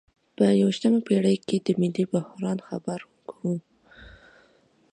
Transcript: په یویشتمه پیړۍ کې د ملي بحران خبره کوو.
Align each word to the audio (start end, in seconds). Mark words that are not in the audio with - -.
په 0.35 0.43
یویشتمه 0.61 0.99
پیړۍ 1.07 1.35
کې 1.47 1.57
د 1.65 1.67
ملي 1.81 2.03
بحران 2.11 2.57
خبره 2.67 3.05
کوو. 3.29 3.55